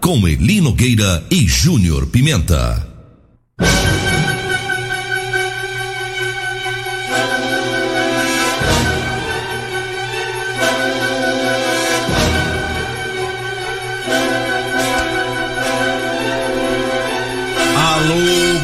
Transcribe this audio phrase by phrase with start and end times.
[0.00, 2.86] Com Elino Gueira e Júnior Pimenta.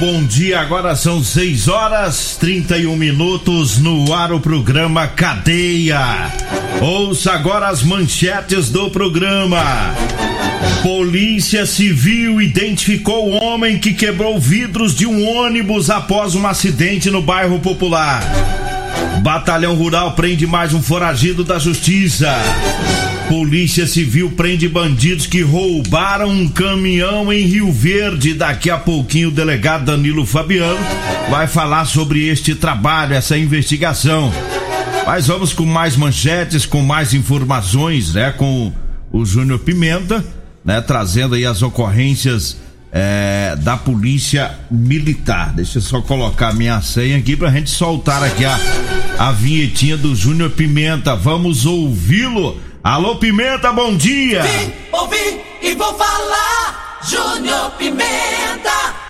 [0.04, 0.60] Bom dia.
[0.60, 6.30] Agora são 6 horas 31 minutos no ar o programa Cadeia.
[6.82, 9.64] Ouça agora as manchetes do programa.
[10.82, 17.22] Polícia Civil identificou o homem que quebrou vidros de um ônibus após um acidente no
[17.22, 18.73] bairro Popular.
[19.22, 22.34] Batalhão Rural prende mais um foragido da Justiça.
[23.28, 28.34] Polícia Civil prende bandidos que roubaram um caminhão em Rio Verde.
[28.34, 30.78] Daqui a pouquinho o delegado Danilo Fabiano
[31.30, 34.32] vai falar sobre este trabalho, essa investigação.
[35.06, 38.32] Mas vamos com mais manchetes, com mais informações, né?
[38.32, 38.72] Com
[39.10, 40.24] o Júnior Pimenta,
[40.64, 40.80] né?
[40.80, 42.56] Trazendo aí as ocorrências
[42.96, 45.52] é, da Polícia Militar.
[45.52, 48.56] Deixa eu só colocar minha senha aqui pra gente soltar aqui a,
[49.18, 51.16] a vinhetinha do Júnior Pimenta.
[51.16, 52.60] Vamos ouvi-lo.
[52.84, 54.42] Alô, Pimenta, bom dia!
[54.42, 59.04] Vim, ouvi e vou falar, Júnior Pimenta!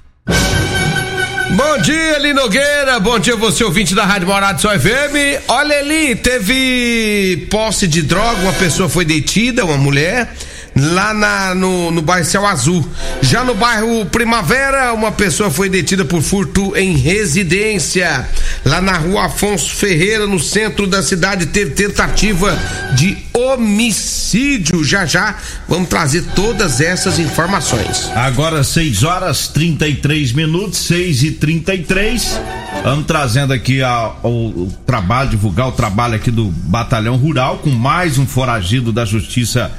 [1.50, 2.98] Bom dia, Eli Nogueira.
[3.00, 5.44] Bom dia, você ouvinte da Rádio Morado Sol FM.
[5.48, 10.34] Olha ali, teve posse de droga, uma pessoa foi detida, uma mulher
[10.76, 12.86] lá na, no, no bairro Céu Azul.
[13.22, 18.28] Já no bairro Primavera, uma pessoa foi detida por furto em residência.
[18.64, 22.58] Lá na rua Afonso Ferreira, no centro da cidade, teve tentativa
[22.94, 24.82] de homicídio.
[24.84, 25.36] Já já
[25.68, 28.10] vamos trazer todas essas informações.
[28.14, 32.40] Agora 6 horas 33 minutos, 6 e 33
[32.82, 37.70] Vamos trazendo aqui a, o, o trabalho, divulgar o trabalho aqui do Batalhão Rural com
[37.70, 39.72] mais um foragido da Justiça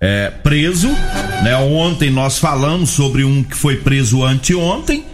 [0.00, 0.88] é, preso.
[1.42, 1.56] Né?
[1.56, 5.04] Ontem nós falamos sobre um que foi preso anteontem.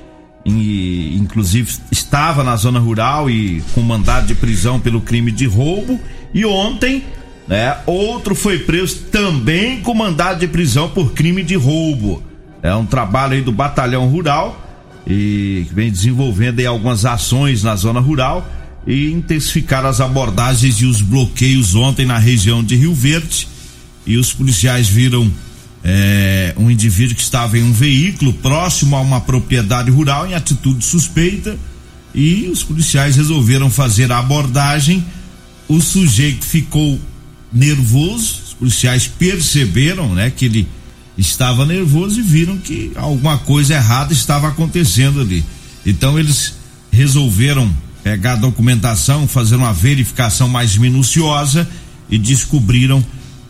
[0.47, 5.99] E, inclusive estava na zona rural e com mandado de prisão pelo crime de roubo.
[6.35, 7.03] E ontem,
[7.49, 12.23] né, outro foi preso também com mandado de prisão por crime de roubo.
[12.63, 14.61] É um trabalho aí do Batalhão Rural
[15.07, 18.47] e que vem desenvolvendo aí algumas ações na zona rural
[18.87, 23.49] e intensificar as abordagens e os bloqueios ontem na região de Rio Verde
[24.07, 25.31] e os policiais viram
[25.83, 30.85] é, um indivíduo que estava em um veículo próximo a uma propriedade rural em atitude
[30.85, 31.59] suspeita
[32.15, 35.05] e os policiais resolveram fazer a abordagem.
[35.69, 36.99] O sujeito ficou
[37.53, 40.69] nervoso, os policiais perceberam, né, que ele
[41.19, 45.45] estava nervoso e viram que alguma coisa errada estava acontecendo ali.
[45.85, 46.55] Então eles
[46.91, 47.71] resolveram
[48.03, 51.69] pegar a documentação, fazer uma verificação mais minuciosa
[52.11, 53.05] e descobriram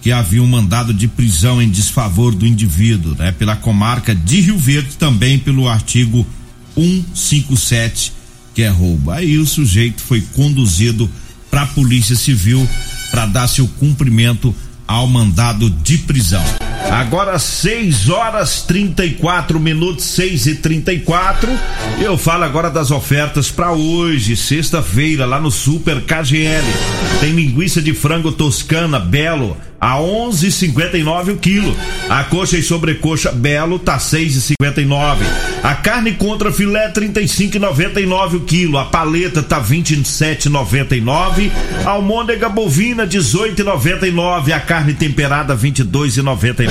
[0.05, 3.33] que havia um mandado de prisão em desfavor do indivíduo, né?
[3.33, 6.27] Pela comarca de Rio Verde, também pelo artigo
[6.75, 8.13] 157,
[8.55, 9.11] que é roubo.
[9.11, 11.11] Aí o sujeito foi conduzido
[11.51, 12.69] para a Polícia Civil
[13.11, 14.55] para dar seu cumprimento
[14.87, 16.45] ao mandado de prisão.
[16.91, 21.51] Agora 6 horas 34 minutos, 6 e 34
[21.99, 26.67] Eu falo agora das ofertas para hoje, sexta-feira, lá no Super KGL.
[27.21, 31.77] Tem linguiça de frango toscana Belo a 11,59 o quilo.
[32.09, 35.19] A coxa e sobrecoxa Belo tá 6,59.
[35.63, 38.79] A carne contra filé 35,99 o quilo.
[38.79, 41.51] A paleta tá 27,99.
[41.85, 44.53] A almôndega bovina 18,99.
[44.53, 46.71] A carne temperada 22,99.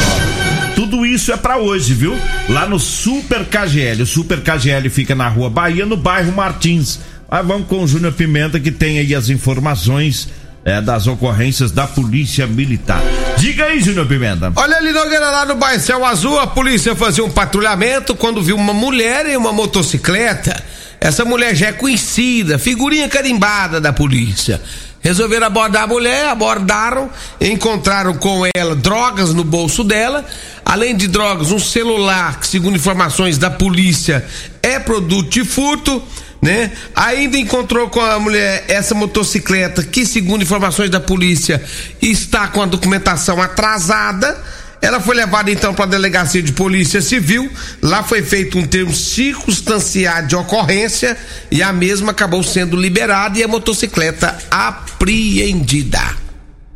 [0.74, 2.18] Tudo isso é para hoje, viu?
[2.50, 4.02] Lá no Super KGL.
[4.02, 7.00] O Super KGL fica na Rua Bahia, no bairro Martins.
[7.30, 10.30] Mas vamos com o Júnior Pimenta que tem aí as informações
[10.66, 13.02] é, das ocorrências da Polícia Militar.
[13.38, 14.52] Diga aí, Júnior Pimenta.
[14.56, 18.56] Olha ali, Nogueira, lá no bairro Céu Azul, a polícia fazia um patrulhamento quando viu
[18.56, 20.64] uma mulher em uma motocicleta.
[21.00, 24.62] Essa mulher já é conhecida, figurinha carimbada da polícia.
[25.02, 27.10] Resolveram abordar a mulher, abordaram,
[27.42, 30.24] encontraram com ela drogas no bolso dela,
[30.64, 34.26] além de drogas, um celular que, segundo informações da polícia,
[34.62, 36.02] é produto de furto
[36.44, 36.72] né?
[36.94, 41.64] Ainda encontrou com a mulher essa motocicleta que, segundo informações da polícia,
[42.02, 44.38] está com a documentação atrasada.
[44.82, 47.50] Ela foi levada então para a delegacia de polícia civil.
[47.82, 51.18] Lá foi feito um termo circunstanciado de ocorrência
[51.50, 56.02] e a mesma acabou sendo liberada e a motocicleta apreendida.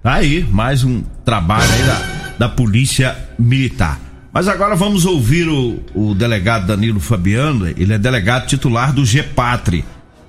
[0.02, 4.07] Tá aí, mais um trabalho aí da, da polícia militar.
[4.38, 9.84] Mas agora vamos ouvir o, o delegado Danilo Fabiano, ele é delegado titular do GEPATRI,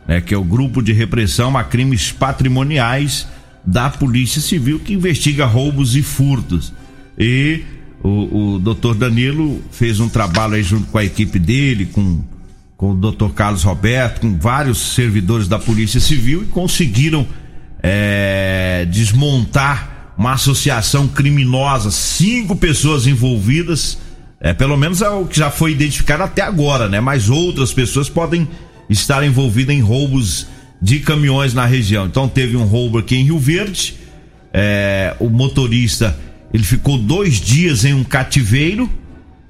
[0.06, 3.28] né, que é o Grupo de Repressão a Crimes Patrimoniais
[3.62, 6.72] da Polícia Civil, que investiga roubos e furtos.
[7.18, 7.60] E
[8.02, 12.24] o, o doutor Danilo fez um trabalho aí junto com a equipe dele, com,
[12.78, 17.26] com o doutor Carlos Roberto, com vários servidores da Polícia Civil e conseguiram
[17.82, 23.98] é, desmontar uma associação criminosa, cinco pessoas envolvidas,
[24.40, 27.00] é, pelo menos é o que já foi identificado até agora, né?
[27.00, 28.48] Mas outras pessoas podem
[28.90, 30.48] estar envolvidas em roubos
[30.82, 32.06] de caminhões na região.
[32.06, 33.94] Então teve um roubo aqui em Rio Verde,
[34.52, 36.18] é, o motorista
[36.52, 38.90] ele ficou dois dias em um cativeiro,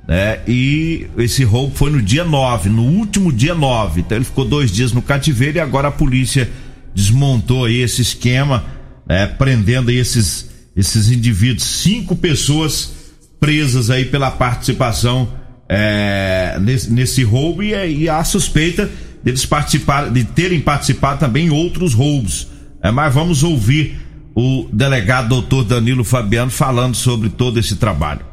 [0.06, 0.40] né?
[0.46, 4.00] E esse roubo foi no dia 9, no último dia 9.
[4.00, 6.50] Então ele ficou dois dias no cativeiro e agora a polícia
[6.94, 8.64] desmontou aí esse esquema,
[9.06, 9.26] né?
[9.26, 10.48] prendendo aí esses,
[10.78, 12.92] esses indivíduos, cinco pessoas
[13.40, 15.28] presas aí pela participação
[15.68, 17.72] é, nesse, nesse, roubo e,
[18.02, 18.88] e a suspeita
[19.22, 22.46] deles participar, de terem participado também em outros roubos.
[22.80, 23.98] É, mas vamos ouvir
[24.36, 28.24] o delegado doutor Danilo Fabiano falando sobre todo esse trabalho.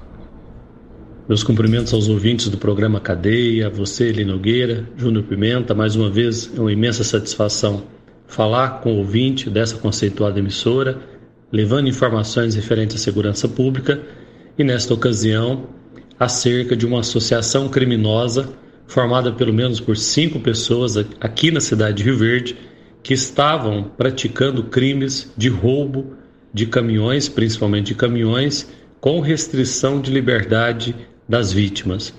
[1.28, 6.52] Meus cumprimentos aos ouvintes do programa Cadeia, você, Eli Nogueira, Júnior Pimenta, mais uma vez
[6.56, 7.84] é uma imensa satisfação
[8.28, 11.00] falar com o ouvinte dessa conceituada emissora,
[11.52, 14.02] levando informações referentes à segurança pública
[14.58, 15.68] e, nesta ocasião,
[16.20, 18.50] acerca de uma associação criminosa
[18.88, 22.58] formada pelo menos por cinco pessoas aqui na cidade de Rio Verde
[23.02, 26.16] que estavam praticando crimes de roubo
[26.54, 28.68] de caminhões, principalmente de caminhões,
[29.00, 30.96] com restrição de liberdade
[31.28, 32.14] das vítimas.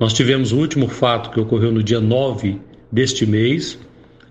[0.00, 3.78] Nós tivemos o último fato que ocorreu no dia 9 deste mês.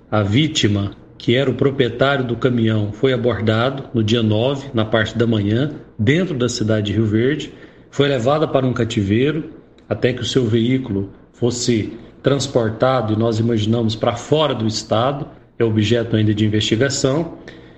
[0.10, 5.16] A vítima, que era o proprietário do caminhão, foi abordado no dia 9, na parte
[5.16, 7.54] da manhã, dentro da cidade de Rio Verde,
[7.92, 9.52] foi levada para um cativeiro
[9.88, 15.28] até que o seu veículo fosse transportado e nós imaginamos para fora do estado
[15.60, 17.38] é objeto ainda de investigação.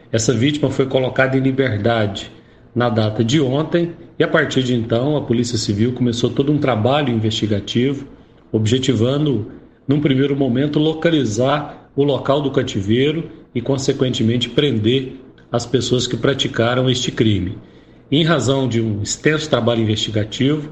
[0.09, 2.31] Essa vítima foi colocada em liberdade
[2.73, 6.59] na data de ontem e a partir de então a Polícia Civil começou todo um
[6.59, 8.07] trabalho investigativo,
[8.53, 9.51] objetivando,
[9.85, 15.13] num primeiro momento, localizar o local do cativeiro e, consequentemente, prender
[15.51, 17.57] as pessoas que praticaram este crime.
[18.11, 20.71] Em razão de um extenso trabalho investigativo,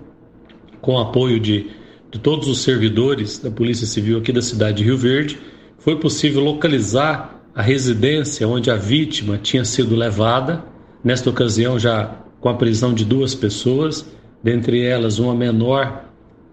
[0.82, 1.68] com apoio de,
[2.10, 5.40] de todos os servidores da Polícia Civil aqui da cidade de Rio Verde,
[5.78, 10.64] foi possível localizar a residência onde a vítima tinha sido levada,
[11.04, 14.06] nesta ocasião já com a prisão de duas pessoas,
[14.44, 16.06] dentre elas uma menor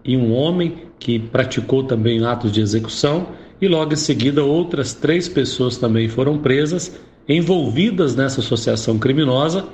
[0.04, 3.28] e um homem que praticou também atos de execução,
[3.60, 6.98] e logo em seguida outras três pessoas também foram presas,
[7.28, 9.66] envolvidas nessa associação criminosa,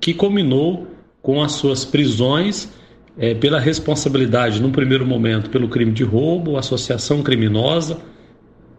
[0.00, 0.86] que culminou
[1.22, 2.68] com as suas prisões
[3.18, 7.98] é, pela responsabilidade, num primeiro momento, pelo crime de roubo, associação criminosa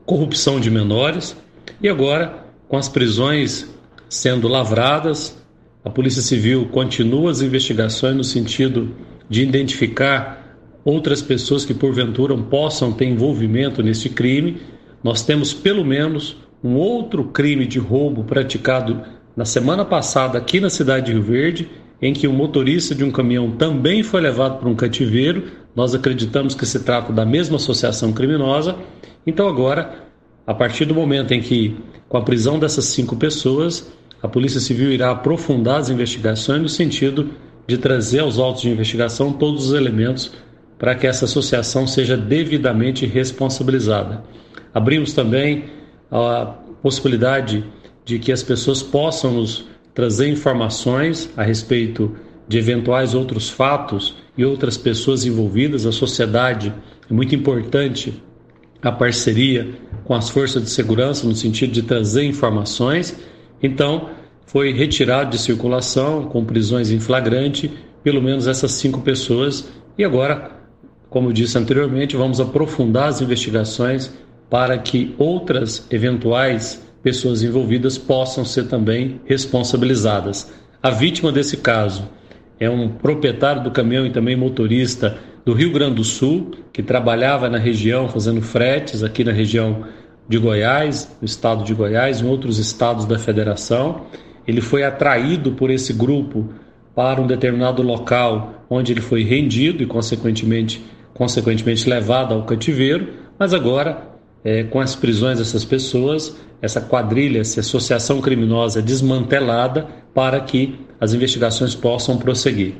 [0.06, 1.36] corrupção de menores
[1.82, 3.68] e agora, com as prisões
[4.10, 5.38] sendo lavradas,
[5.84, 8.94] a Polícia Civil continua as investigações no sentido
[9.30, 10.41] de identificar
[10.84, 14.58] outras pessoas que porventura possam ter envolvimento nesse crime.
[15.04, 19.02] Nós temos pelo menos um outro crime de roubo praticado
[19.36, 21.70] na semana passada aqui na cidade de Rio Verde,
[22.02, 25.44] em que o motorista de um caminhão também foi levado para um cativeiro.
[25.76, 28.76] Nós acreditamos que se trata da mesma associação criminosa
[29.26, 30.08] então, agora,
[30.48, 31.78] a partir do momento em que,
[32.10, 37.30] com a prisão dessas cinco pessoas, a Polícia Civil irá aprofundar as investigações no sentido
[37.68, 40.32] de trazer aos autos de investigação todos os elementos
[40.82, 44.24] para que essa associação seja devidamente responsabilizada.
[44.74, 45.66] Abrimos também
[46.12, 47.64] a possibilidade
[48.04, 52.16] de que as pessoas possam nos trazer informações a respeito
[52.48, 55.86] de eventuais outros fatos e outras pessoas envolvidas.
[55.86, 56.74] A sociedade
[57.08, 58.20] é muito importante
[58.82, 63.16] a parceria com as forças de segurança no sentido de trazer informações.
[63.62, 64.10] Então,
[64.48, 67.72] foi retirado de circulação com prisões em flagrante
[68.04, 70.61] pelo menos essas cinco pessoas e agora,
[71.12, 74.14] como disse anteriormente, vamos aprofundar as investigações
[74.50, 80.54] para que outras eventuais pessoas envolvidas possam ser também responsabilizadas.
[80.82, 82.08] A vítima desse caso
[82.58, 87.50] é um proprietário do caminhão e também motorista do Rio Grande do Sul, que trabalhava
[87.50, 89.84] na região fazendo fretes aqui na região
[90.30, 94.06] de Goiás, no estado de Goiás, em outros estados da federação.
[94.48, 96.54] Ele foi atraído por esse grupo
[96.96, 100.82] para um determinado local onde ele foi rendido e consequentemente,
[101.22, 104.10] consequentemente levado ao cativeiro, mas agora
[104.44, 110.80] é, com as prisões dessas pessoas, essa quadrilha, essa associação criminosa é desmantelada para que
[111.00, 112.74] as investigações possam prosseguir.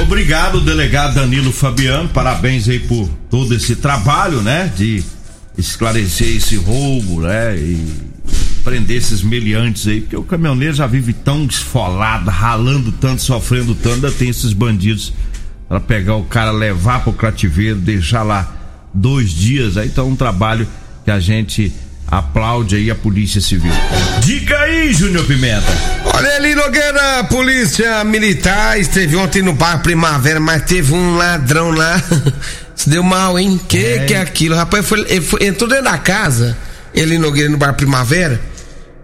[0.00, 2.08] Obrigado, delegado Danilo Fabiano.
[2.08, 4.72] Parabéns aí por todo esse trabalho, né?
[4.76, 5.02] De
[5.58, 7.56] esclarecer esse roubo, né?
[7.56, 8.13] E
[8.64, 14.06] prender esses meliantes aí, porque o caminhoneiro já vive tão esfolado, ralando tanto, sofrendo tanto,
[14.06, 15.12] ainda tem esses bandidos
[15.68, 18.50] para pegar o cara, levar pro cativeiro, deixar lá
[18.92, 20.66] dois dias, aí tá um trabalho
[21.04, 21.72] que a gente
[22.06, 23.72] aplaude aí a Polícia Civil.
[24.20, 25.66] Diga aí, Júnior Pimenta.
[26.14, 31.70] Olha ali, Nogueira, a polícia militar esteve ontem no bairro Primavera, mas teve um ladrão
[31.70, 32.00] lá.
[32.74, 33.60] Se deu mal, hein?
[33.68, 34.04] Que é.
[34.04, 34.54] que é aquilo?
[34.54, 36.56] Rapaz, foi, ele foi, entrou dentro da casa,
[36.94, 38.40] ele Nogueira no bairro Primavera,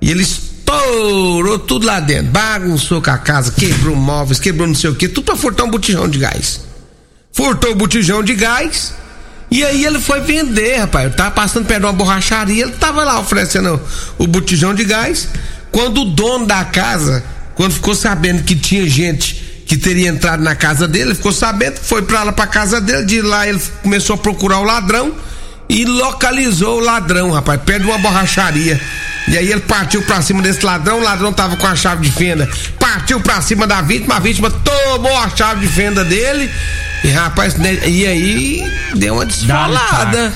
[0.01, 2.33] e ele estourou tudo lá dentro.
[2.33, 5.71] Bagunçou com a casa, quebrou móveis, quebrou não sei o que, tudo pra furtar um
[5.71, 6.61] botijão de gás.
[7.33, 8.95] Furtou o botijão de gás
[9.51, 11.07] e aí ele foi vender, rapaz.
[11.07, 13.81] Eu tava passando perto de uma borracharia, ele tava lá oferecendo
[14.17, 15.29] o botijão de gás.
[15.73, 17.23] Quando o dono da casa,
[17.55, 22.03] quando ficou sabendo que tinha gente que teria entrado na casa dele, ficou sabendo, foi
[22.03, 25.15] pra lá pra casa dele, de lá ele começou a procurar o ladrão
[25.69, 28.81] e localizou o ladrão, rapaz, perto de uma borracharia.
[29.31, 32.11] E aí ele partiu pra cima desse ladrão, o ladrão tava com a chave de
[32.11, 32.49] fenda.
[32.81, 36.51] Partiu pra cima da vítima, a vítima tomou a chave de fenda dele
[37.05, 40.33] e rapaz, né, e aí deu uma desfalada.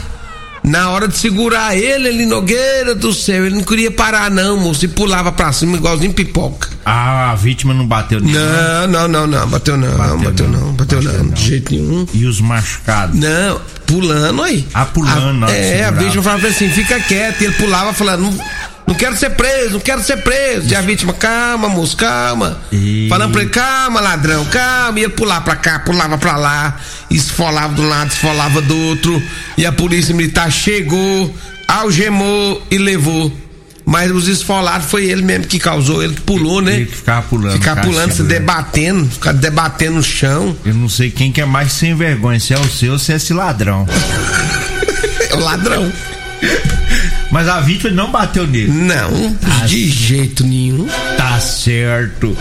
[0.63, 4.85] Na hora de segurar ele, ele Nogueira do céu, ele não queria parar não, moço,
[4.85, 6.71] e pulava pra cima igualzinho pipoca.
[6.87, 8.39] Ah, a vítima não bateu nele.
[8.39, 11.73] Não, não, não, não, bateu não, bateu, bateu não, bateu, bateu não, não, de jeito
[11.75, 12.07] nenhum.
[12.15, 13.19] E os machucados?
[13.19, 14.67] Não, pulando aí.
[14.73, 18.39] Ah, pulando, a, É, a vítima falava assim, fica quieto, e ele pulava falando, não
[18.87, 20.71] não quero ser preso, não quero ser preso.
[20.71, 22.61] E a vítima, calma, moço, calma.
[22.71, 23.07] E...
[23.09, 25.01] Falando pra ele, calma, ladrão, calma.
[25.01, 26.79] E ele pulava pra cá, pulava pra lá,
[27.11, 29.23] esfolava de um lado, esfolava do outro.
[29.57, 31.35] E a polícia militar chegou,
[31.67, 33.33] algemou e levou.
[33.87, 36.77] Mas os esfolados foi ele mesmo que causou, ele que pulou, né?
[36.77, 37.53] Ele que ficava pulando.
[37.53, 40.57] Ficava pulando, se debatendo, ficava debatendo no chão.
[40.65, 43.13] Eu não sei quem que é mais sem vergonha, se é o seu ou se
[43.13, 43.87] é esse ladrão.
[45.31, 45.93] é o ladrão.
[47.35, 48.71] Mas a vítima não bateu nele.
[48.71, 50.87] Não, tá de jeito nenhum.
[51.17, 52.39] Tá certo.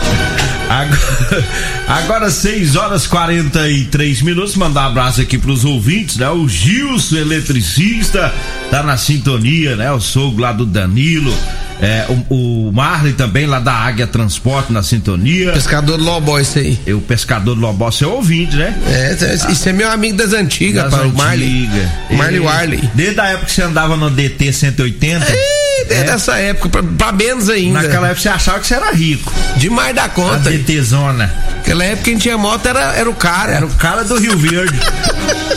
[0.70, 1.46] Agora,
[1.88, 4.56] agora 6 horas 43 minutos.
[4.56, 6.30] Mandar um abraço aqui pros ouvintes, né?
[6.30, 8.32] O Gilson, eletricista,
[8.70, 9.92] tá na sintonia, né?
[9.92, 11.36] O sogro lá do Danilo.
[11.84, 15.52] É, o, o Marley também, lá da Águia Transporte, na sintonia.
[15.52, 16.80] Pescador Lobó, esse aí.
[16.88, 18.74] E o pescador Lobó, seu ouvinte, né?
[18.88, 21.70] É, isso é meu amigo das antigas, das o Marley.
[22.12, 22.90] Marley Warley.
[22.94, 24.83] Desde a época que você andava no DT 180.
[25.30, 26.14] É, desde é.
[26.14, 27.82] essa época, pra, pra, menos ainda.
[27.82, 29.32] Naquela época você achava que você era rico.
[29.58, 30.50] Demais da conta.
[30.50, 31.34] A DT Zona.
[31.58, 33.54] Naquela época quem tinha moto era, era o cara.
[33.54, 34.80] Era o cara do Rio Verde.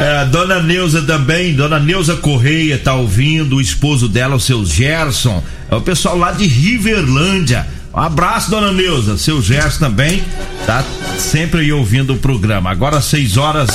[0.00, 5.44] É, dona Neuza também, dona Neuza Correia tá ouvindo, o esposo dela, o seu Gerson.
[5.70, 7.66] É o pessoal lá de Riverlândia.
[7.92, 9.18] Um abraço, dona Neuza.
[9.18, 10.22] Seu Gerson também
[10.64, 10.84] tá
[11.18, 12.70] sempre aí ouvindo o programa.
[12.70, 13.68] Agora 6 horas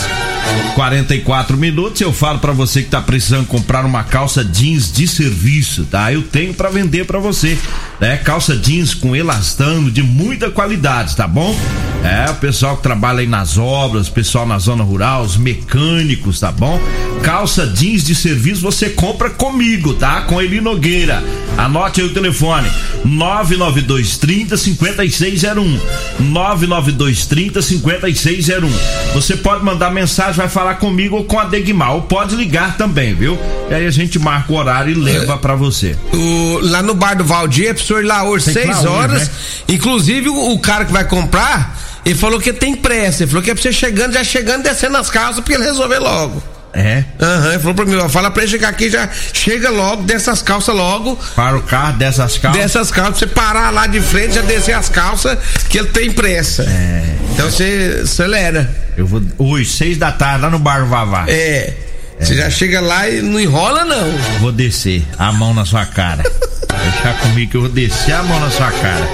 [0.74, 2.00] 44 minutos.
[2.00, 6.14] Eu falo para você que tá precisando comprar uma calça jeans de serviço, tá?
[6.14, 7.58] Eu tenho para vender para você,
[8.00, 8.18] né?
[8.18, 11.56] Calça jeans com elastano de muita qualidade, tá bom?
[12.04, 16.40] É, o pessoal que trabalha aí nas obras, o pessoal na zona rural, os mecânicos,
[16.40, 16.80] tá bom?
[17.24, 20.22] Calça jeans de serviço você compra comigo, tá?
[20.22, 21.24] Com Eli Nogueira.
[21.58, 22.70] Anote aí o telefone:
[23.04, 25.80] 99230 5601.
[26.20, 28.70] 99230 5601.
[29.14, 31.94] Você pode mandar mensagem vai falar comigo ou com a Degmar.
[31.94, 33.38] Ou pode ligar também, viu?
[33.70, 35.98] E aí a gente marca o horário e leva é, para você.
[36.14, 39.22] O, lá no bar do Valdir, professor ir lá hoje, 6 horas.
[39.22, 39.76] Hoje, né?
[39.76, 43.24] Inclusive, o, o, cara que vai comprar, ele falou que tem pressa.
[43.24, 46.00] Ele falou que é pra você chegando, já chegando, descendo as calças, porque ele resolver
[46.00, 46.44] logo.
[46.74, 47.06] É?
[47.22, 50.42] Aham, uhum, ele falou pra mim, fala pra ele chegar aqui, já chega logo, dessas
[50.42, 51.18] calças logo.
[51.34, 52.62] Para o carro, dessas calças.
[52.62, 55.38] Dessas calças, você parar lá de frente, já descer as calças,
[55.70, 56.64] que ele tem pressa.
[56.64, 57.16] É.
[57.32, 58.70] Então você acelera.
[58.98, 61.26] Eu vou hoje, seis da tarde, lá no bar Vavá.
[61.30, 61.74] É.
[62.20, 62.38] Você é.
[62.38, 64.12] já chega lá e não enrola, não.
[64.40, 66.24] Vou descer a mão na sua cara.
[66.84, 69.08] Deixa comigo que eu vou descer a mão na sua cara.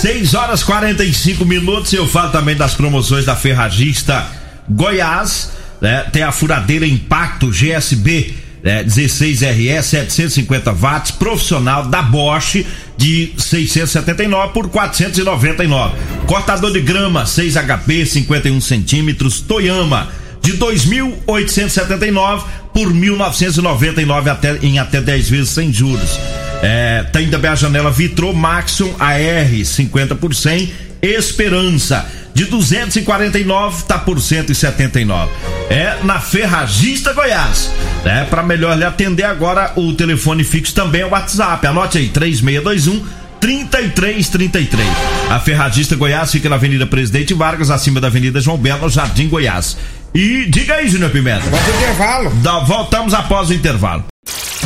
[0.00, 1.92] 6 horas 45 minutos.
[1.92, 4.26] Eu falo também das promoções da Ferragista
[4.68, 5.52] Goiás.
[5.80, 6.04] Né?
[6.12, 12.64] Tem a furadeira Impacto GSB é, 16RE 750 watts profissional da Bosch
[12.96, 15.96] de 679 por 499.
[16.26, 20.08] Cortador de grama 6 HP 51 centímetros Toyama
[20.42, 22.42] de 2.879
[22.72, 26.18] por 1.999 até em até 10 vezes sem juros.
[26.62, 33.98] É, tem também a janela Vitro Maxon AR 50 por 100 Esperança de 249 tá
[33.98, 35.30] por 179.
[35.70, 37.72] É na Ferragista Goiás.
[38.04, 41.66] É para melhor lhe atender agora o telefone fixo também é o WhatsApp.
[41.66, 43.04] Anote aí 3621
[43.40, 44.86] 3333.
[45.30, 49.78] A Ferragista Goiás fica na Avenida Presidente Vargas, acima da Avenida João Belo, Jardim Goiás.
[50.14, 51.48] E diga aí, Júnior Pimenta.
[51.48, 52.30] Vamos pro intervalo.
[52.36, 54.09] Da, voltamos após o intervalo.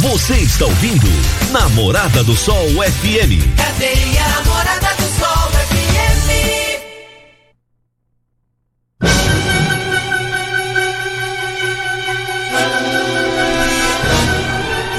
[0.00, 1.06] Você está ouvindo
[1.52, 3.56] Namorada do Sol FM.
[3.56, 5.84] Cadeia Namorada do Sol FM.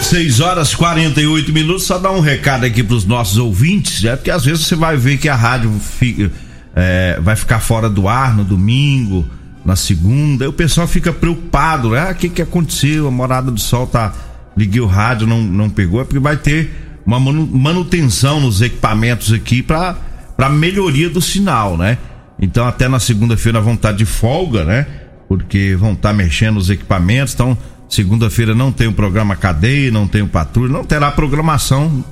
[0.02, 1.84] 6 horas 48 minutos.
[1.84, 4.96] Só dar um recado aqui para os nossos ouvintes, é porque às vezes você vai
[4.96, 6.32] ver que a rádio fica,
[6.74, 9.28] é, vai ficar fora do ar no domingo,
[9.66, 12.08] na segunda, e o pessoal fica preocupado, né?
[12.08, 13.08] Ah, o que que aconteceu?
[13.08, 14.14] A Morada do Sol tá.
[14.58, 19.32] Liguei o rádio, não, não pegou, é porque vai ter uma manu- manutenção nos equipamentos
[19.34, 19.96] aqui para
[20.38, 21.98] para melhoria do sinal, né?
[22.40, 24.86] Então até na segunda-feira vão estar de folga, né?
[25.30, 27.58] Porque vão estar mexendo nos equipamentos, então
[27.88, 32.04] segunda-feira não tem o programa cadeia, não tem o patrulha, não terá programação,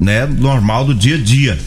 [0.00, 1.58] né, normal do dia a dia.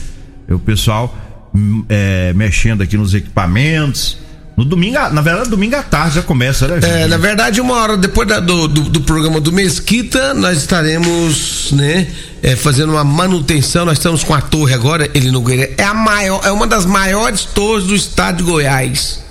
[0.49, 1.15] E o pessoal
[1.53, 4.17] hum, é, mexendo aqui nos equipamentos.
[4.57, 6.79] No domingo, na verdade, domingo à tarde já começa, né?
[7.03, 11.71] É, na verdade, uma hora depois da- do, do, do programa do Mesquita, nós estaremos,
[11.71, 12.07] né,
[12.43, 13.85] é, fazendo uma manutenção.
[13.85, 15.71] Nós estamos com a torre agora, ele Nogueira.
[15.77, 19.21] É a maior, é uma das maiores torres do estado de Goiás.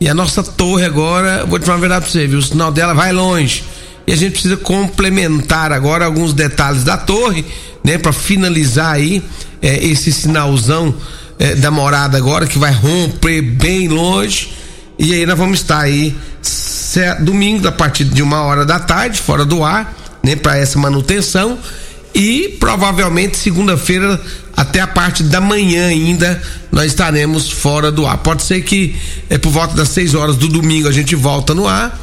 [0.00, 2.38] E a nossa torre agora, vou te falar uma verdade pra você, viu?
[2.38, 3.64] O sinal dela vai longe.
[4.06, 7.44] E a gente precisa complementar agora alguns detalhes da torre,
[7.82, 9.22] né, para finalizar aí
[9.62, 10.94] é, esse sinalzão
[11.38, 14.52] é, da morada agora que vai romper bem longe.
[14.98, 16.16] E aí nós vamos estar aí
[17.20, 21.58] domingo a partir de uma hora da tarde, fora do ar, né, para essa manutenção.
[22.14, 24.18] E provavelmente segunda-feira
[24.56, 26.40] até a parte da manhã ainda
[26.72, 28.16] nós estaremos fora do ar.
[28.18, 28.96] Pode ser que
[29.28, 31.98] é por volta das 6 horas do domingo a gente volta no ar,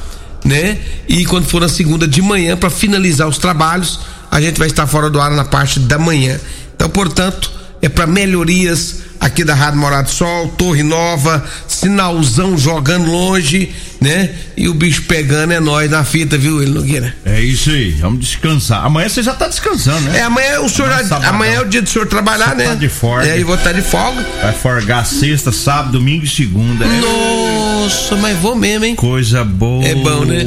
[0.45, 0.77] né?
[1.07, 4.85] E quando for na segunda de manhã para finalizar os trabalhos, a gente vai estar
[4.85, 6.39] fora do ar na parte da manhã.
[6.75, 7.51] Então, portanto,
[7.83, 14.31] é para melhorias aqui da Rádio Morado do Sol, Torre Nova, sinalzão jogando longe, né?
[14.57, 17.15] E o bicho pegando é nós na fita, viu, ele Nogueira?
[17.25, 18.83] É isso aí, vamos descansar.
[18.85, 20.19] Amanhã você já tá descansando, né?
[20.19, 21.29] É, amanhã o senhor já- Sabadão.
[21.29, 22.65] amanhã é o dia do senhor trabalhar, Você né?
[22.65, 23.27] tá de folga.
[23.27, 24.25] É, e vou estar de folga.
[24.41, 26.83] Vai forgar sexta, sábado, domingo e segunda.
[26.85, 28.95] É Nossa, mas vou mesmo, hein?
[28.95, 29.85] coisa boa.
[29.85, 30.43] É bom, né?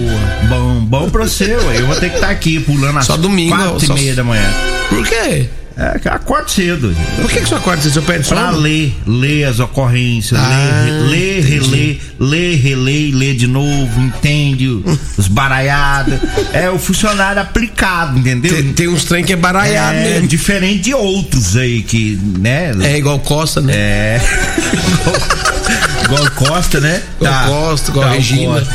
[0.49, 1.81] Bom, bom pra você, ué.
[1.81, 4.25] Eu vou ter que estar aqui pulando às Só domingo, quatro só- e meia da
[4.25, 4.51] manhã.
[4.91, 5.49] Por quê?
[5.79, 6.97] É, acordo cedo.
[7.21, 8.61] Por que, que senhor acorda se o senhor perde Pra sono?
[8.61, 14.67] ler, ler as ocorrências, Ah, ler, reler, ler, reler, ler de novo, entende?
[15.19, 16.19] Os baralhados.
[16.55, 18.55] É o funcionário aplicado, entendeu?
[18.55, 20.29] Tem, tem uns trem que é baralhado é mesmo.
[20.29, 22.73] diferente de outros aí que, né?
[22.83, 23.75] É igual Costa, né?
[23.77, 24.21] É.
[26.05, 27.03] igual Costa, né?
[27.21, 28.53] Igual Costa, igual Tá, Regina.
[28.61, 28.75] Costa.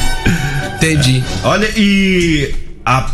[0.75, 1.23] Entendi.
[1.43, 2.53] Olha, e
[2.85, 3.09] a,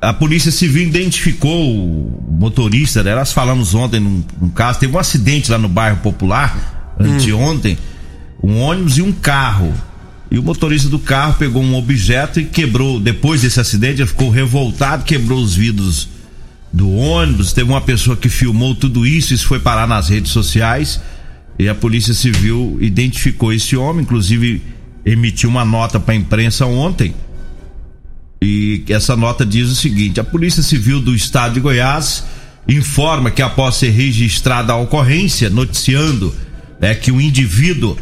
[0.00, 3.14] a Polícia Civil identificou o motorista, né?
[3.14, 7.76] Nós falamos ontem num, num caso, teve um acidente lá no bairro Popular, anteontem,
[8.42, 9.74] um ônibus e um carro.
[10.30, 14.30] E o motorista do carro pegou um objeto e quebrou, depois desse acidente, ele ficou
[14.30, 16.08] revoltado, quebrou os vidros
[16.72, 17.52] do ônibus.
[17.52, 21.00] Teve uma pessoa que filmou tudo isso, isso foi parar nas redes sociais.
[21.58, 24.62] E a Polícia Civil identificou esse homem, inclusive
[25.04, 27.14] emitiu uma nota para a imprensa ontem.
[28.42, 32.24] E essa nota diz o seguinte: a Polícia Civil do Estado de Goiás
[32.66, 36.34] informa que após ser registrada a ocorrência, noticiando
[36.80, 37.96] é, que o indivíduo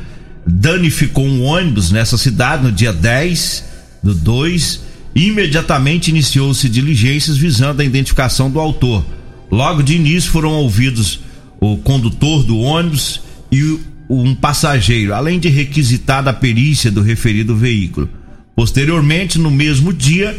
[0.46, 3.64] danificou um ônibus nessa cidade no dia 10
[4.02, 4.80] do 2,
[5.14, 9.04] imediatamente iniciou-se diligências visando a identificação do autor.
[9.50, 11.20] Logo de início foram ouvidos
[11.60, 13.20] o condutor do ônibus
[13.50, 18.08] e um passageiro, além de requisitada a perícia do referido veículo.
[18.58, 20.36] Posteriormente, no mesmo dia,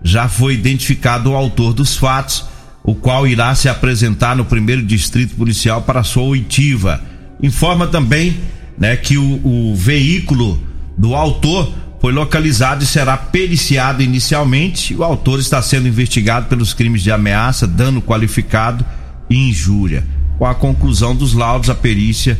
[0.00, 2.46] já foi identificado o autor dos fatos,
[2.84, 7.02] o qual irá se apresentar no primeiro distrito policial para sua oitiva.
[7.42, 8.36] Informa também
[8.78, 10.62] né, que o, o veículo
[10.96, 14.94] do autor foi localizado e será periciado inicialmente.
[14.94, 18.86] O autor está sendo investigado pelos crimes de ameaça, dano qualificado
[19.28, 20.04] e injúria.
[20.38, 22.38] Com a conclusão dos laudos, a perícia,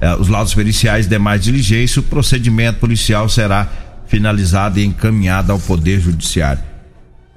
[0.00, 6.00] eh, os laudos periciais demais diligências, o procedimento policial será finalizado e encaminhado ao Poder
[6.00, 6.62] Judiciário.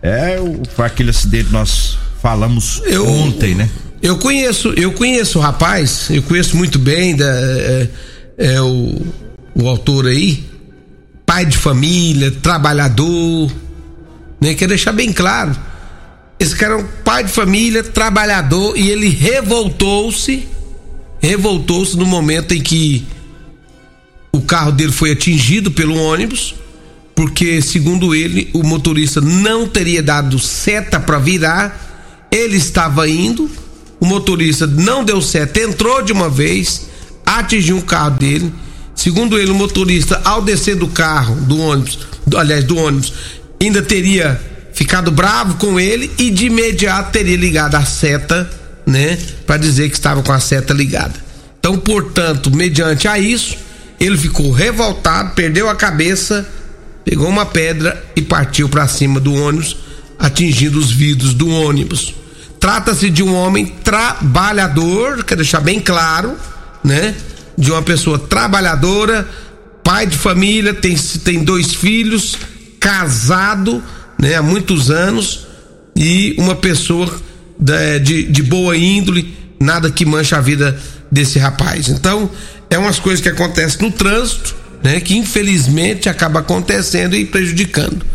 [0.01, 3.69] É o, foi aquele acidente que nós falamos Eu- ontem, né?
[4.01, 7.89] Eu conheço, eu conheço o rapaz, eu conheço muito bem da, é,
[8.37, 9.01] é, o,
[9.55, 10.43] o autor aí,
[11.25, 13.49] pai de família, trabalhador,
[14.41, 14.55] né?
[14.55, 15.55] Quer deixar bem claro.
[16.37, 20.45] esse cara é um pai de família, trabalhador, e ele revoltou-se,
[21.21, 23.05] revoltou-se no momento em que
[24.33, 26.55] o carro dele foi atingido pelo ônibus,
[27.23, 33.49] porque, segundo ele, o motorista não teria dado seta para virar, ele estava indo,
[33.97, 36.85] o motorista não deu seta, entrou de uma vez,
[37.25, 38.53] atingiu o carro dele.
[38.93, 43.13] Segundo ele, o motorista, ao descer do carro, do ônibus, do, aliás, do ônibus,
[43.61, 44.37] ainda teria
[44.73, 48.49] ficado bravo com ele e de imediato teria ligado a seta,
[48.85, 51.15] né, para dizer que estava com a seta ligada.
[51.57, 53.55] Então, portanto, mediante a isso,
[53.97, 56.45] ele ficou revoltado, perdeu a cabeça,
[57.03, 59.77] pegou uma pedra e partiu para cima do ônibus,
[60.17, 62.13] atingindo os vidros do ônibus.
[62.59, 66.37] Trata-se de um homem trabalhador, quero deixar bem claro,
[66.83, 67.13] né?
[67.57, 69.27] De uma pessoa trabalhadora,
[69.83, 72.37] pai de família, tem, tem dois filhos,
[72.79, 73.83] casado,
[74.17, 74.35] né?
[74.35, 75.45] Há muitos anos
[75.95, 77.13] e uma pessoa
[77.59, 80.79] de, de, de boa índole, nada que mancha a vida
[81.11, 81.89] desse rapaz.
[81.89, 82.29] Então,
[82.69, 84.99] é umas coisas que acontecem no trânsito, né?
[84.99, 88.05] Que infelizmente acaba acontecendo e prejudicando.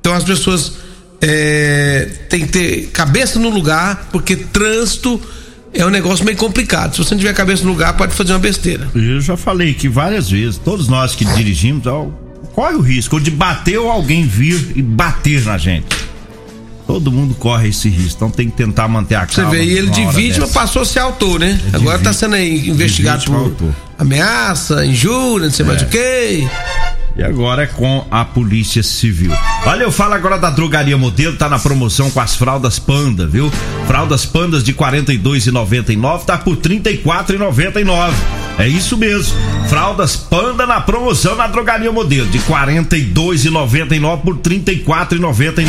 [0.00, 0.72] Então as pessoas
[1.20, 5.20] é, têm que ter cabeça no lugar, porque trânsito
[5.72, 6.92] é um negócio meio complicado.
[6.92, 8.88] Se você não tiver cabeça no lugar, pode fazer uma besteira.
[8.94, 11.84] Eu já falei aqui várias vezes, todos nós que dirigimos,
[12.54, 15.86] corre o risco de bater ou alguém vir e bater na gente.
[16.86, 19.50] Todo mundo corre esse risco, então tem que tentar manter a calma.
[19.50, 20.58] Você vê, e ele de vítima dessa.
[20.58, 21.60] passou a ser autor, né?
[21.72, 23.74] É Agora tá sendo aí investigado por autor.
[23.98, 25.68] ameaça, injúria, não sei é.
[25.68, 26.46] mais o que.
[27.16, 29.32] E agora é com a Polícia Civil.
[29.64, 33.50] Valeu, fala agora da Drogaria Modelo, tá na promoção com as fraldas Panda, viu?
[33.86, 38.45] Fraldas Pandas de R$ 42,99 tá por R$ 34,99.
[38.58, 39.36] É isso mesmo.
[39.68, 45.66] Fraldas Panda na promoção na Drogaria Modelo de R$ 42,99 por R$ 34,99.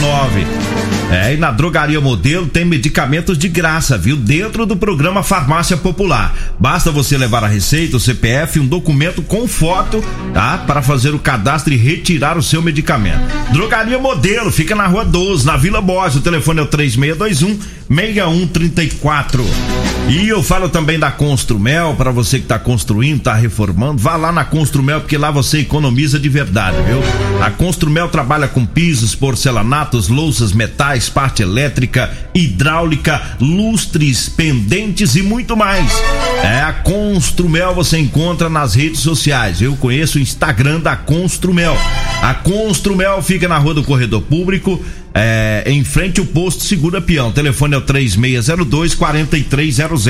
[1.10, 4.18] É, e na Drogaria Modelo tem medicamentos de graça, viu?
[4.18, 6.36] Dentro do programa Farmácia Popular.
[6.60, 10.58] Basta você levar a receita, o CPF um documento com foto, tá?
[10.58, 13.22] Para fazer o cadastro e retirar o seu medicamento.
[13.54, 16.18] Drogaria Modelo, fica na Rua 12, na Vila Borges.
[16.18, 19.46] O telefone é o 3621 6134.
[20.10, 24.32] E eu falo também da Construmel, para você que está construindo, está reformando, vá lá
[24.32, 27.02] na Construmel, porque lá você economiza de verdade, viu?
[27.44, 35.58] A Construmel trabalha com pisos, porcelanatos, louças, metais, parte elétrica, hidráulica, lustres, pendentes e muito
[35.58, 35.92] mais.
[36.42, 39.62] É a Construmel você encontra nas redes sociais.
[39.62, 41.78] Eu conheço o Instagram da Construmel.
[42.22, 44.82] A Construmel fica na Rua do Corredor Público,
[45.20, 47.32] é, em frente ao posto Segura Peão.
[47.32, 50.06] Telefone é o 3602 4300.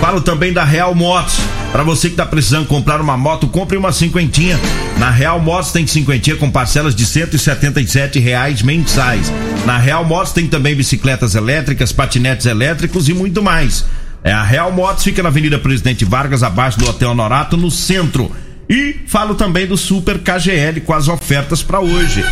[0.00, 1.38] Falo também da Real Motos.
[1.70, 4.58] Para você que tá precisando comprar uma moto, compre uma cinquentinha.
[4.98, 9.30] Na Real Motos tem cinquentinha com parcelas de 177 reais mensais.
[9.66, 13.84] Na Real Motos tem também bicicletas elétricas, patinetes elétricos e muito mais.
[14.24, 18.32] É a Real Motos fica na Avenida Presidente Vargas, abaixo do Hotel Norato, no centro.
[18.66, 22.24] E falo também do Super KGL com as ofertas para hoje.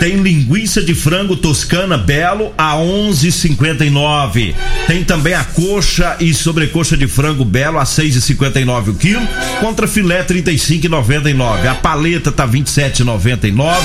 [0.00, 4.54] Tem linguiça de frango toscana belo a 11,59.
[4.86, 9.26] Tem também a coxa e sobrecoxa de frango belo a 6,59 o quilo,
[9.60, 11.66] contra filé 35,99.
[11.66, 13.76] A paleta tá 27,99.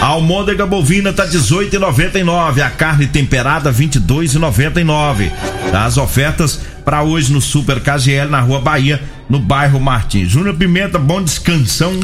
[0.00, 2.60] A almôndega bovina tá 18,99.
[2.60, 5.30] A carne temperada 22,99.
[5.72, 10.30] As ofertas para hoje no Super KGL na Rua Bahia, no bairro Martins.
[10.30, 11.98] Júnior Pimenta, bom descansão.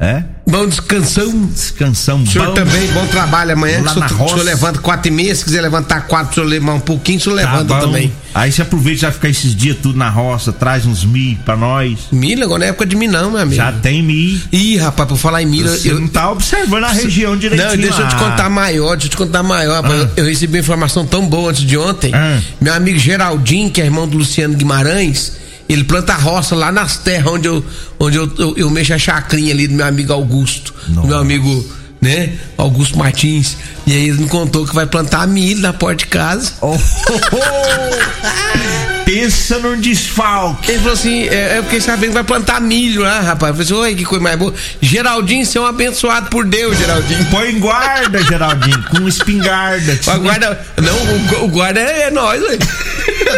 [0.00, 0.22] É?
[0.48, 1.46] Bom descansão.
[1.46, 2.54] Descansão O senhor bom.
[2.54, 3.82] também, bom trabalho amanhã.
[3.82, 6.46] Lá o, senhor, o senhor levanta quatro e meia, se quiser levantar quatro, o senhor
[6.46, 7.80] levar um pouquinho, o senhor tá levanta bom.
[7.80, 8.10] também.
[8.34, 11.98] Aí você aproveita já ficar esses dias tudo na roça, traz uns milho pra nós.
[12.10, 13.56] Milho agora não é época de milho não, meu amigo.
[13.56, 14.40] Já tem milho.
[14.50, 15.68] Ih, rapaz, por falar em milho...
[15.68, 16.00] Você eu...
[16.00, 19.16] não tá observando a região direitinho Não, deixa eu te contar maior, deixa eu te
[19.18, 19.84] contar maior.
[19.84, 19.90] Ah.
[19.90, 22.10] Eu, eu, recebi uma informação tão boa antes de ontem.
[22.14, 22.40] Ah.
[22.58, 25.38] Meu amigo Geraldinho, que é irmão do Luciano Guimarães
[25.72, 27.64] ele planta roça lá nas terras onde eu,
[27.98, 30.74] onde eu, eu, eu mexo a chacrinha ali do meu amigo Augusto.
[30.88, 31.64] Do meu amigo,
[32.00, 32.32] né?
[32.58, 33.56] Augusto Martins.
[33.86, 36.52] E aí ele me contou que vai plantar milho na porta de casa.
[36.62, 39.04] Oh, oh, oh.
[39.04, 40.70] Pensa num desfalque.
[40.70, 43.58] Ele falou assim: é, é porque sabendo que vai plantar milho lá, rapaz.
[43.58, 44.54] Eu falei assim: que coisa mais boa.
[44.80, 47.24] Geraldinho, você é um abençoado por Deus, Geraldinho.
[47.26, 49.98] Põe guarda, Geraldinho, com espingarda.
[50.18, 52.40] Guarda, não, o, o guarda é, é nós,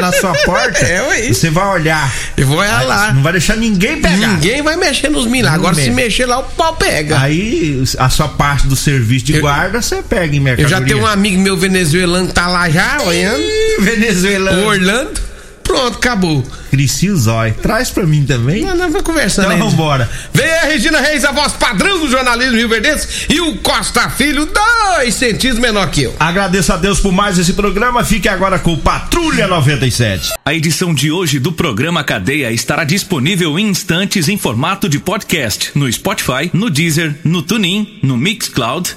[0.01, 0.83] Na sua porta?
[0.93, 1.33] É, ué.
[1.33, 2.13] Você vai olhar.
[2.37, 3.13] Eu vou olhar lá.
[3.13, 4.17] Não vai deixar ninguém pegar.
[4.17, 5.51] Ninguém vai mexer nos milhos.
[5.51, 5.89] Agora, mexe.
[5.89, 7.21] se mexer lá, o pau pega.
[7.21, 10.77] Aí, a sua parte do serviço de eu, guarda, você pega em mercadoria.
[10.77, 13.43] Eu já tenho um amigo meu venezuelano que tá lá já, olhando.
[13.81, 14.67] Venezuelano.
[14.67, 15.32] Orlando.
[15.63, 16.43] Pronto, acabou.
[16.71, 17.53] Crisci Zói.
[17.53, 18.65] Traz pra mim também.
[18.65, 19.71] Não, não, vai conversando Então aí.
[19.71, 20.11] vambora.
[20.33, 24.47] Vem a Regina Reis, a voz padrão do jornalismo Rio Verdense, e o Costa Filho,
[24.47, 26.15] dois centímetros menor que eu.
[26.19, 28.05] Agradeço a Deus por mais esse programa.
[28.05, 30.33] Fique agora com Patrulha 97.
[30.45, 35.71] A edição de hoje do programa Cadeia estará disponível em instantes em formato de podcast
[35.75, 38.97] no Spotify, no Deezer, no TuneIn, no Mixcloud,